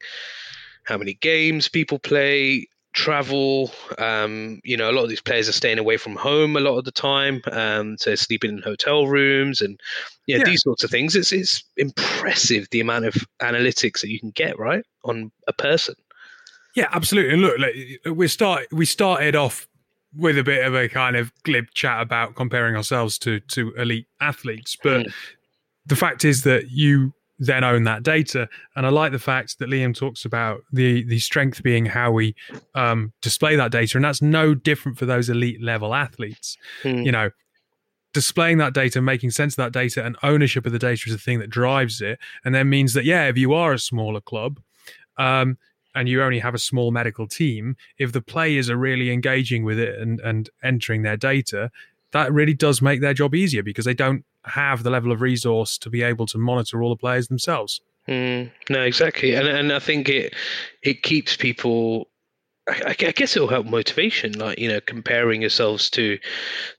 [0.84, 3.70] how many games people play, travel.
[3.98, 6.78] Um, you know, a lot of these players are staying away from home a lot
[6.78, 9.80] of the time, um, so sleeping in hotel rooms and
[10.26, 11.16] yeah, yeah, these sorts of things.
[11.16, 15.94] It's it's impressive the amount of analytics that you can get right on a person.
[16.74, 17.34] Yeah, absolutely.
[17.34, 19.68] And look, like, we start we started off
[20.14, 24.06] with a bit of a kind of glib chat about comparing ourselves to to elite
[24.20, 25.12] athletes, but mm.
[25.86, 28.48] the fact is that you then own that data.
[28.76, 32.34] And I like the fact that Liam talks about the the strength being how we
[32.74, 36.56] um, display that data, and that's no different for those elite level athletes.
[36.82, 37.02] Hmm.
[37.02, 37.30] You know,
[38.14, 41.18] displaying that data, making sense of that data, and ownership of the data is the
[41.18, 44.60] thing that drives it, and then means that yeah, if you are a smaller club.
[45.18, 45.58] Um,
[45.94, 49.78] and you only have a small medical team, if the players are really engaging with
[49.78, 51.70] it and, and entering their data,
[52.12, 55.78] that really does make their job easier because they don't have the level of resource
[55.78, 57.80] to be able to monitor all the players themselves.
[58.08, 60.34] Mm, no, exactly, and and I think it
[60.82, 62.08] it keeps people.
[62.68, 66.18] I, I guess it'll help motivation, like you know, comparing yourselves to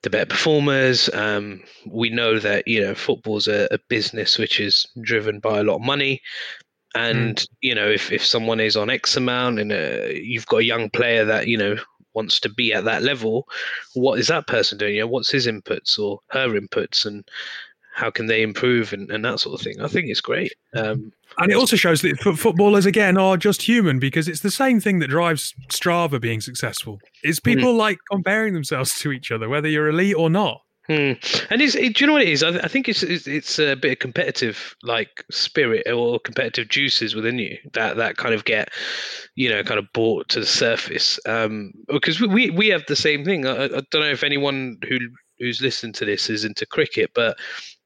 [0.02, 1.10] the better performers.
[1.14, 5.64] Um, we know that you know football's a, a business which is driven by a
[5.64, 6.22] lot of money,
[6.94, 7.48] and mm.
[7.62, 10.90] you know if, if someone is on x amount and uh, you've got a young
[10.90, 11.76] player that you know
[12.14, 13.48] wants to be at that level,
[13.94, 14.96] what is that person doing?
[14.96, 17.24] You know, what's his inputs or her inputs, and
[17.94, 19.80] how can they improve and, and that sort of thing.
[19.80, 20.54] I think it's great.
[20.74, 24.80] Um, and it also shows that footballers again are just human because it's the same
[24.80, 27.00] thing that drives Strava being successful.
[27.24, 27.52] Is hmm.
[27.52, 27.78] people mm.
[27.78, 30.62] like comparing themselves to each other, whether you're elite or not.
[30.88, 31.14] Hmm.
[31.50, 32.44] And is do you know what it is?
[32.44, 37.16] I, I think it's, it's, it's a bit of competitive like spirit or competitive juices
[37.16, 38.70] within you that that kind of get
[39.36, 41.20] you know kind of brought to the surface.
[41.26, 43.48] Um, because we we have the same thing.
[43.48, 44.98] I, I don't know if anyone who
[45.40, 47.38] who's listened to this is into cricket, but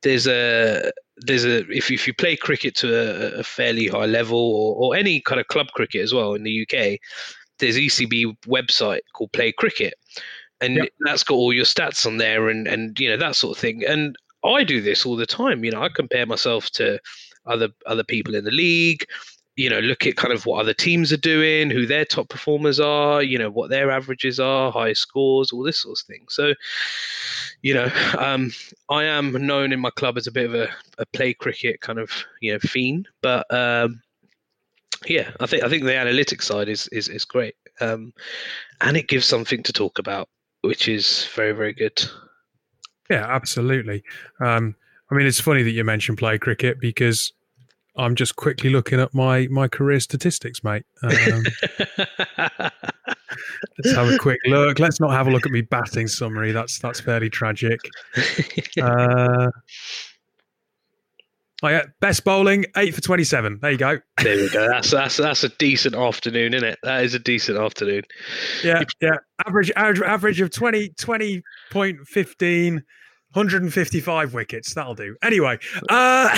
[0.02, 4.40] there's a there's a if if you play cricket to a, a fairly high level
[4.40, 7.00] or, or any kind of club cricket as well in the UK,
[7.60, 9.96] there's ECB website called Play Cricket,
[10.62, 10.90] and yep.
[11.02, 13.84] that's got all your stats on there and and you know that sort of thing.
[13.86, 15.64] And I do this all the time.
[15.64, 17.00] You know, I compare myself to
[17.46, 19.06] other other people in the league
[19.58, 22.80] you know look at kind of what other teams are doing who their top performers
[22.80, 26.54] are you know what their averages are high scores all this sort of thing so
[27.64, 28.52] you know um,
[28.90, 32.00] i am known in my club as a bit of a, a play cricket kind
[32.00, 34.00] of you know fiend but um,
[35.08, 38.14] yeah i think i think the analytics side is is, is great um,
[38.82, 40.30] and it gives something to talk about
[40.68, 42.04] which is very very good
[43.10, 44.04] yeah absolutely
[44.42, 44.76] um,
[45.10, 47.32] i mean it's funny that you mentioned play cricket because
[47.98, 50.84] I'm just quickly looking at my my career statistics, mate.
[51.02, 51.12] Um,
[53.78, 54.78] let's have a quick look.
[54.80, 56.52] Let's not have a look at me batting summary.
[56.52, 57.80] That's that's fairly tragic.
[58.80, 59.50] Uh,
[61.64, 63.60] oh yeah, best bowling, eight for twenty-seven.
[63.62, 64.00] There you go.
[64.22, 64.68] There we go.
[64.68, 66.80] That's that's that's a decent afternoon, isn't it?
[66.84, 68.04] That is a decent afternoon.
[68.64, 69.18] Yeah, yeah.
[69.46, 74.74] Average average, average of 20, 20.15, 155 wickets.
[74.74, 75.16] That'll do.
[75.22, 76.38] Anyway, uh,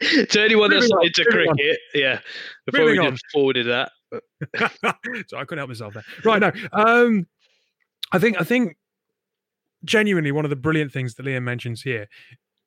[0.00, 1.56] to anyone that's not into cricket, on.
[1.94, 2.20] yeah,
[2.66, 3.92] before Moving we just forwarded that.
[5.28, 6.04] so I couldn't help myself there.
[6.24, 7.26] Right now, um,
[8.12, 8.76] I think I think
[9.84, 12.08] genuinely one of the brilliant things that Liam mentions here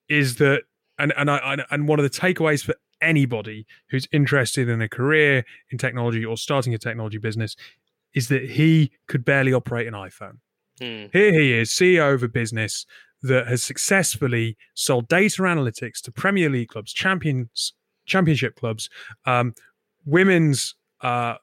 [0.10, 0.64] is that,
[0.98, 5.44] and and I and one of the takeaways for anybody who's interested in a career
[5.70, 7.56] in technology or starting a technology business
[8.14, 10.38] is that he could barely operate an iPhone.
[10.80, 11.06] Hmm.
[11.12, 12.86] Here he is, CEO of a business
[13.22, 17.74] that has successfully sold data analytics to Premier League clubs, champions,
[18.06, 18.90] championship clubs,
[19.26, 19.54] um,
[20.06, 21.36] women's uh,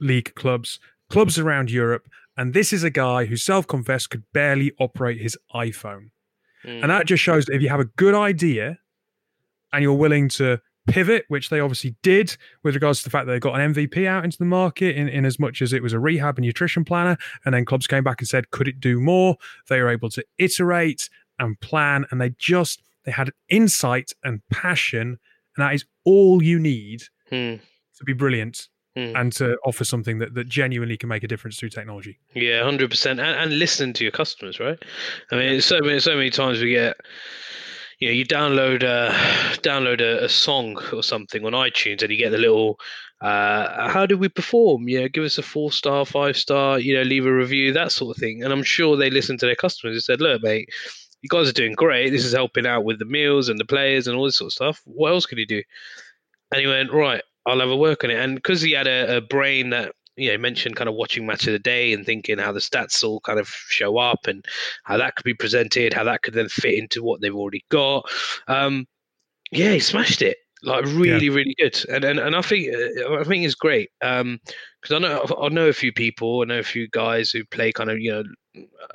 [0.00, 0.78] league clubs,
[1.10, 2.08] clubs around Europe.
[2.36, 6.10] And this is a guy who self confessed could barely operate his iPhone.
[6.64, 6.82] Mm.
[6.82, 8.78] And that just shows that if you have a good idea
[9.74, 13.32] and you're willing to pivot, which they obviously did with regards to the fact that
[13.32, 15.92] they got an MVP out into the market in, in as much as it was
[15.92, 17.16] a rehab and nutrition planner.
[17.44, 19.36] And then clubs came back and said, could it do more?
[19.68, 21.08] They were able to iterate
[21.38, 25.18] and plan and they just they had insight and passion
[25.56, 27.54] and that is all you need hmm.
[27.96, 29.14] to be brilliant hmm.
[29.16, 33.10] and to offer something that, that genuinely can make a difference through technology yeah 100%
[33.10, 34.78] and, and listen to your customers right
[35.32, 36.96] i mean so many so many times we get
[38.04, 39.10] you know you download a
[39.62, 42.78] download a, a, song or something on itunes and you get the little
[43.22, 46.94] uh, how did we perform you know give us a four star five star you
[46.94, 49.54] know leave a review that sort of thing and i'm sure they listened to their
[49.56, 50.68] customers and said look mate
[51.24, 52.10] you guys are doing great.
[52.10, 54.52] This is helping out with the meals and the players and all this sort of
[54.52, 54.82] stuff.
[54.84, 55.62] What else can you do?
[56.52, 58.18] And he went, right, I'll have a work on it.
[58.18, 61.46] And because he had a, a brain that you know, mentioned kind of watching match
[61.46, 64.44] of the day and thinking how the stats all kind of show up and
[64.84, 68.08] how that could be presented, how that could then fit into what they've already got.
[68.48, 68.86] Um,
[69.50, 71.34] yeah, he smashed it like really, yeah.
[71.34, 71.84] really good.
[71.88, 74.40] And, and and I think uh, I think it's great because um,
[74.90, 77.90] I know I know a few people, I know a few guys who play kind
[77.90, 78.24] of you know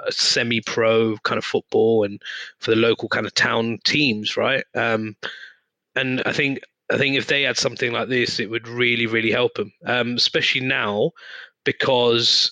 [0.10, 2.22] semi-pro kind of football and
[2.60, 4.64] for the local kind of town teams, right?
[4.76, 5.16] Um,
[5.96, 9.32] and I think I think if they had something like this, it would really really
[9.32, 11.12] help them, um, especially now
[11.66, 12.52] because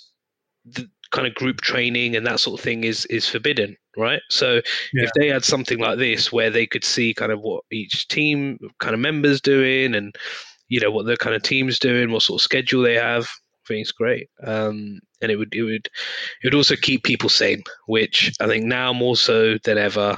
[0.66, 4.22] the kind of group training and that sort of thing is is forbidden, right?
[4.30, 4.62] So
[4.94, 5.04] yeah.
[5.04, 8.60] if they had something like this where they could see kind of what each team
[8.80, 10.16] kind of members doing and
[10.68, 13.68] you know what the kind of teams doing, what sort of schedule they have, I
[13.68, 14.30] think it's great.
[14.44, 18.66] Um, and it would it would it would also keep people sane, which I think
[18.66, 20.18] now more so than ever,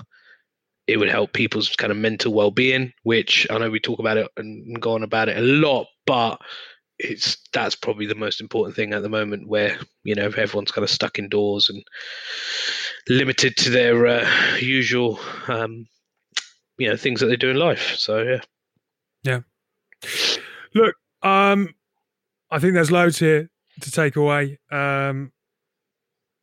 [0.90, 2.92] it would help people's kind of mental well being.
[3.04, 6.40] Which I know we talk about it and go on about it a lot, but
[6.98, 10.84] it's that's probably the most important thing at the moment, where you know everyone's kind
[10.84, 11.84] of stuck indoors and
[13.08, 15.88] limited to their uh, usual, um,
[16.78, 17.96] you know, things that they do in life.
[17.98, 18.42] So yeah,
[19.24, 19.40] yeah.
[20.74, 21.76] Look, um,
[22.50, 23.50] I think there's loads here
[23.82, 24.60] to take away.
[24.72, 25.32] Um,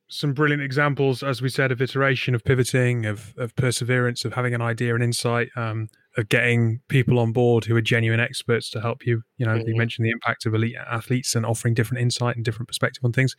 [0.08, 4.54] some brilliant examples, as we said, of iteration, of pivoting, of of perseverance, of having
[4.54, 8.80] an idea and insight, um, of getting people on board who are genuine experts to
[8.80, 9.22] help you.
[9.36, 9.68] You know, mm-hmm.
[9.68, 13.12] you mentioned the impact of elite athletes and offering different insight and different perspective on
[13.12, 13.34] things.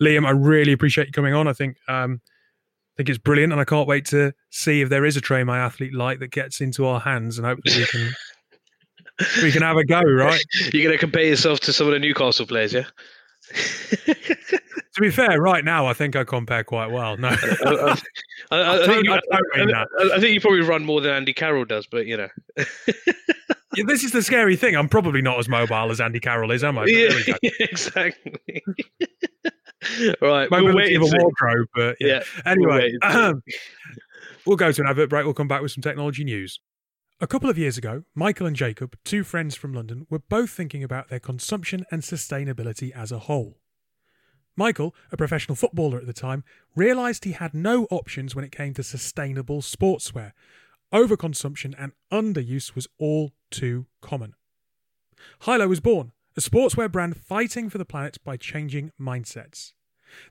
[0.00, 1.48] Liam, I really appreciate you coming on.
[1.48, 5.06] I think um, I think it's brilliant, and I can't wait to see if there
[5.06, 8.10] is a Train My Athlete light that gets into our hands, and hopefully we can
[9.42, 10.02] we can have a go.
[10.02, 10.42] Right?
[10.72, 12.84] You're going to compare yourself to some of the Newcastle players, yeah?
[13.50, 17.16] To be fair, right now I think I compare quite well.
[17.16, 17.28] No,
[17.64, 17.96] I,
[18.50, 22.06] I, I, think you, I, think you, probably run more than Andy Carroll does, but
[22.06, 22.28] you know.
[23.76, 24.76] yeah, this is the scary thing.
[24.76, 26.84] I'm probably not as mobile as Andy Carroll is, am I?
[26.86, 27.10] Yeah,
[27.60, 28.62] exactly.
[30.20, 32.06] right, mobility we'll of a wardrobe, but yeah.
[32.06, 33.42] yeah anyway, we'll, um,
[34.46, 35.24] we'll go to an advert break.
[35.24, 36.60] We'll come back with some technology news.
[37.22, 40.82] A couple of years ago, Michael and Jacob, two friends from London, were both thinking
[40.82, 43.60] about their consumption and sustainability as a whole.
[44.56, 46.42] Michael, a professional footballer at the time,
[46.74, 50.32] realised he had no options when it came to sustainable sportswear.
[50.92, 54.34] Overconsumption and underuse was all too common.
[55.42, 59.74] Hylo was born, a sportswear brand fighting for the planet by changing mindsets.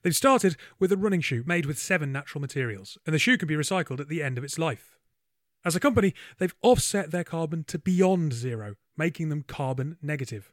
[0.02, 3.48] They've started with a running shoe made with seven natural materials, and the shoe can
[3.48, 4.91] be recycled at the end of its life.
[5.64, 10.52] As a company, they've offset their carbon to beyond zero, making them carbon negative.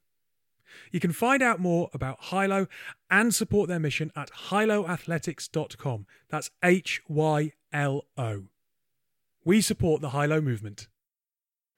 [0.92, 2.66] You can find out more about Hylo
[3.10, 6.06] and support their mission at hyloathletics.com.
[6.28, 8.44] That's H Y L O.
[9.44, 10.88] We support the Hylo movement.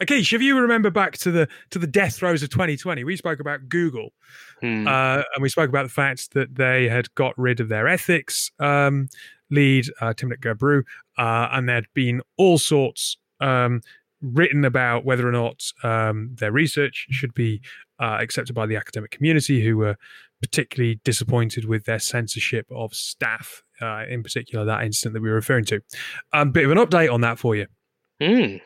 [0.02, 3.38] Akish, if you remember back to the to the death throes of 2020, we spoke
[3.38, 4.12] about Google,
[4.60, 4.88] hmm.
[4.88, 8.50] uh, and we spoke about the fact that they had got rid of their ethics
[8.58, 9.08] um,
[9.50, 10.84] lead, uh, Timnit Gebru,
[11.18, 13.80] uh, and there'd been all sorts um,
[14.22, 17.60] written about whether or not um, their research should be
[17.98, 19.96] uh, accepted by the academic community, who were
[20.40, 25.34] particularly disappointed with their censorship of staff, uh, in particular that incident that we were
[25.34, 25.80] referring to.
[26.32, 27.66] A um, bit of an update on that for you.
[28.20, 28.60] Mm.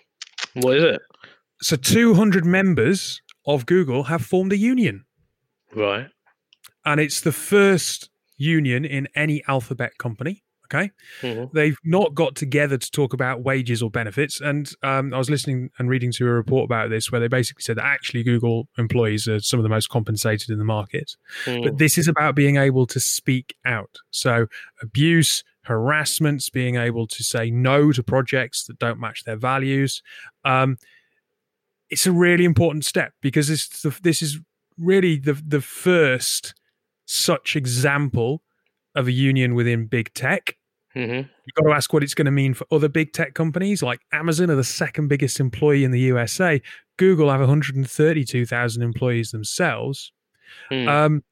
[0.55, 1.03] What is it?
[1.61, 5.05] So, 200 members of Google have formed a union.
[5.75, 6.07] Right.
[6.85, 10.43] And it's the first union in any alphabet company.
[10.75, 10.91] Okay.
[11.21, 11.57] Mm-hmm.
[11.57, 14.41] They've not got together to talk about wages or benefits.
[14.41, 17.63] And um, I was listening and reading to a report about this where they basically
[17.63, 21.17] said that actually Google employees are some of the most compensated in the market.
[21.45, 21.63] Mm.
[21.63, 23.99] But this is about being able to speak out.
[24.11, 24.47] So
[24.83, 30.03] abuse, harassments, being able to say no to projects that don't match their values.
[30.45, 30.79] Um,
[31.89, 33.69] it's a really important step because this,
[34.03, 34.41] this is
[34.77, 36.55] really the, the first
[37.07, 38.43] such example
[38.95, 40.57] of a union within big tech.
[40.97, 41.15] Mm-hmm.
[41.15, 44.01] You've got to ask what it's going to mean for other big tech companies like
[44.13, 46.63] Amazon are the second biggest employee in the USA.
[46.97, 50.13] Google have 132,000 employees themselves.
[50.71, 50.89] Mm.
[50.89, 51.25] Um,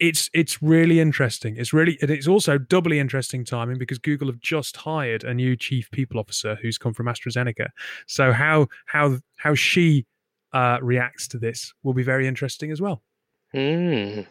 [0.00, 1.56] it's it's really interesting.
[1.56, 5.90] It's really it's also doubly interesting timing because Google have just hired a new chief
[5.90, 7.68] people officer who's come from AstraZeneca.
[8.06, 10.06] So how how how she
[10.52, 13.02] uh, reacts to this will be very interesting as well.
[13.54, 14.26] Mm.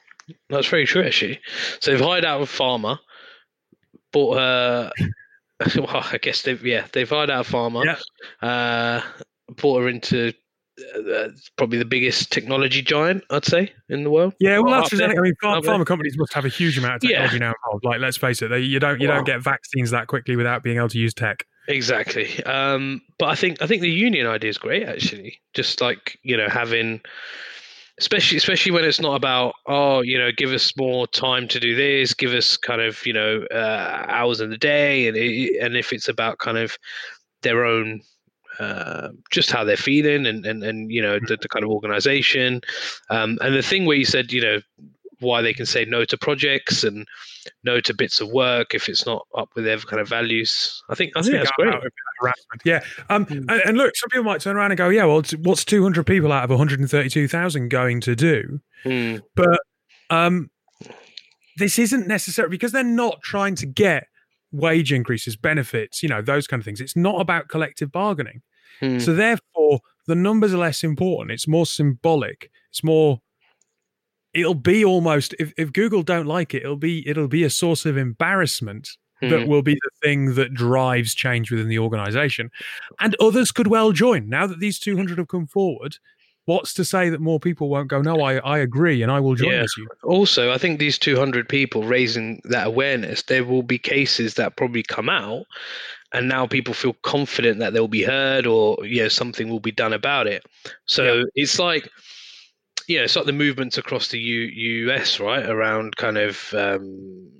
[0.49, 1.39] That's very true, actually.
[1.79, 2.99] So they've hired out a farmer,
[5.75, 7.83] Well, I guess they've yeah they've hired out a farmer.
[7.83, 8.47] Yeah.
[8.47, 9.01] Uh,
[9.55, 10.31] brought her into
[10.95, 14.35] uh, probably the biggest technology giant, I'd say, in the world.
[14.39, 17.35] Yeah, well, that's I mean, pharma, pharma companies must have a huge amount of technology
[17.35, 17.39] yeah.
[17.39, 17.85] now involved.
[17.85, 20.63] Like, let's face it, they, you don't you well, don't get vaccines that quickly without
[20.63, 21.45] being able to use tech.
[21.67, 22.43] Exactly.
[22.43, 25.39] Um, but I think I think the union idea is great, actually.
[25.53, 27.01] Just like you know, having
[27.99, 31.75] especially especially when it's not about oh you know give us more time to do
[31.75, 35.75] this give us kind of you know uh, hours in the day and it, and
[35.75, 36.77] if it's about kind of
[37.41, 38.01] their own
[38.59, 42.61] uh, just how they're feeling and and, and you know the, the kind of organization.
[43.09, 44.59] Um, and the thing where you said you know
[45.19, 47.07] why they can say no to projects and
[47.63, 50.83] no to bits of work if it's not up with their kind of values.
[50.89, 51.73] I think I think that's great.
[52.19, 52.61] Harassment.
[52.65, 52.81] Yeah.
[53.09, 53.37] Um, mm.
[53.37, 56.31] and, and, look, some people might turn around and go, "Yeah, well, what's 200 people
[56.31, 59.21] out of 132,000 going to do?" Mm.
[59.35, 59.59] But
[60.09, 60.49] um,
[61.57, 64.07] this isn't necessary because they're not trying to get
[64.51, 66.81] wage increases, benefits, you know, those kind of things.
[66.81, 68.41] It's not about collective bargaining.
[68.81, 69.01] Mm.
[69.01, 71.31] So therefore, the numbers are less important.
[71.31, 72.51] It's more symbolic.
[72.69, 73.21] It's more
[74.37, 77.85] it'll be almost if, if Google don't like it, it'll be it'll be a source
[77.85, 78.89] of embarrassment
[79.21, 79.29] mm-hmm.
[79.31, 82.51] that will be the thing that drives change within the organization.
[82.99, 84.29] And others could well join.
[84.29, 85.97] Now that these 200 have come forward,
[86.45, 89.35] what's to say that more people won't go, no, I, I agree and I will
[89.35, 89.61] join yeah.
[89.61, 89.75] this.
[90.03, 94.83] Also, I think these 200 people raising that awareness, there will be cases that probably
[94.83, 95.45] come out
[96.13, 99.71] and now people feel confident that they'll be heard or you know something will be
[99.71, 100.45] done about it
[100.85, 101.23] so yeah.
[101.35, 101.89] it's like
[102.87, 107.31] yeah, it's like the movements across the U- US, right, around kind of um,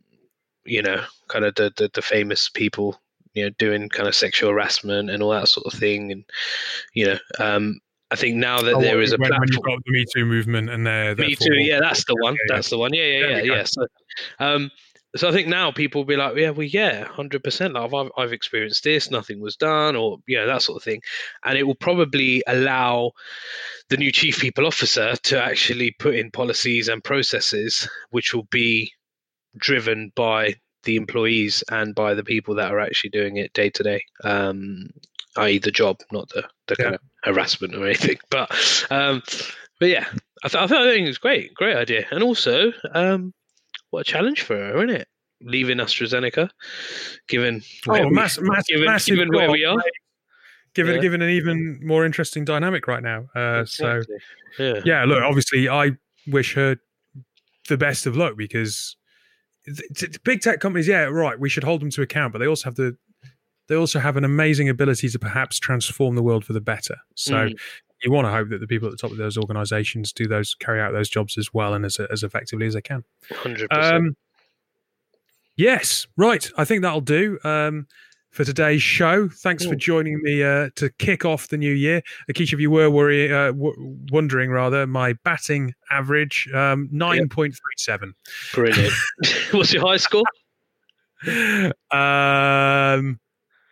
[0.67, 2.99] you know, kind of the, the, the famous people,
[3.33, 6.11] you know, doing kind of sexual harassment and all that sort of thing.
[6.11, 6.25] And
[6.93, 7.79] you know, um,
[8.11, 10.69] I think now that oh, there is a when, platform, when the Me Too movement
[10.69, 12.33] and there, Me Too, yeah, that's the one.
[12.33, 12.75] Yeah, that's yeah.
[12.75, 12.93] the one.
[12.93, 13.63] Yeah, yeah, yeah, yeah.
[13.63, 13.87] So,
[14.39, 14.69] um,
[15.15, 17.73] so I think now people will be like, yeah, well, yeah, hundred percent.
[17.73, 21.01] Like I've I've experienced this, nothing was done, or yeah, that sort of thing,
[21.45, 23.11] and it will probably allow
[23.89, 28.91] the new chief people officer to actually put in policies and processes which will be
[29.57, 30.53] driven by
[30.83, 34.89] the employees and by the people that are actually doing it day to day, um,
[35.37, 36.83] i.e., the job, not the the yeah.
[36.83, 38.17] kind of harassment or anything.
[38.29, 38.51] But
[38.89, 39.23] um,
[39.79, 40.05] but yeah,
[40.43, 43.33] I, th- I think it's great, great idea, and also um,
[43.91, 45.07] what a challenge for her, isn't it?
[45.41, 46.49] Leaving AstraZeneca,
[47.27, 49.77] given oh, mass, mass, given, massive given where we are.
[50.73, 51.01] Given, yeah.
[51.01, 53.27] given an even more interesting dynamic right now.
[53.35, 54.17] Uh, exactly.
[54.57, 54.81] So, yeah.
[54.85, 55.91] yeah, look, obviously, I
[56.27, 56.77] wish her
[57.67, 58.95] the best of luck because
[60.23, 62.75] big tech companies, yeah, right, we should hold them to account, but they also have
[62.75, 62.97] the
[63.67, 66.97] they also have an amazing ability to perhaps transform the world for the better.
[67.15, 67.59] So mm.
[68.03, 70.53] You want to hope that the people at the top of those organizations do those
[70.55, 73.03] carry out those jobs as well and as as effectively as they can.
[73.31, 74.15] Hundred um.
[75.55, 76.47] Yes, right.
[76.55, 77.39] I think that'll do.
[77.43, 77.87] Um,
[78.37, 79.27] for today's show.
[79.27, 82.03] Thanks for joining me uh, to kick off the new year.
[82.29, 87.53] Akish, if you were worry, uh, w- wondering, rather, my batting average um, nine point
[87.55, 88.13] three seven.
[88.53, 88.93] Brilliant.
[89.51, 90.23] What's your high score?
[91.91, 93.19] Um,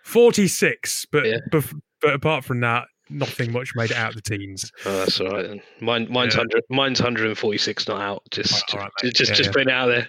[0.03, 1.05] forty six.
[1.11, 1.37] But, yeah.
[1.51, 1.63] but
[2.01, 4.71] but apart from that, nothing much made it out the teens.
[4.85, 5.47] Oh, that's all right.
[5.47, 5.61] Then.
[5.81, 6.39] Mine, mine's yeah.
[6.39, 6.63] hundred.
[6.69, 8.23] Mine's hundred and forty six, not out.
[8.31, 9.53] Just, right, just, just, yeah, just yeah.
[9.53, 10.07] putting it out there.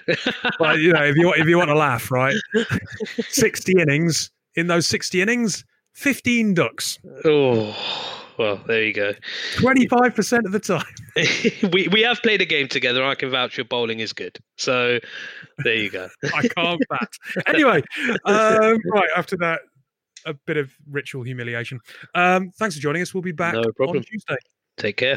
[0.61, 2.34] well, you know, if you if you want to laugh, right?
[3.28, 6.99] Sixty innings, in those 60 innings, 15 ducks.
[7.24, 7.76] Oh,
[8.38, 9.12] well, there you go.
[9.57, 11.70] 25% of the time.
[11.72, 13.05] we, we have played a game together.
[13.05, 14.38] I can vouch your bowling is good.
[14.57, 14.99] So
[15.59, 16.09] there you go.
[16.34, 17.12] I can't bat.
[17.47, 17.82] Anyway,
[18.24, 19.61] um, right, after that,
[20.27, 21.81] a bit of ritual humiliation.
[22.14, 23.14] Um, thanks for joining us.
[23.14, 23.99] We'll be back no problem.
[23.99, 24.37] on Tuesday.
[24.77, 25.16] Take care.